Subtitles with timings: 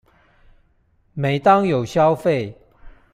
[1.13, 2.55] 每當有消費